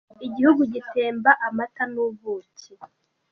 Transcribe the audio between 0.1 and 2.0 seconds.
Igihugu gitemba amata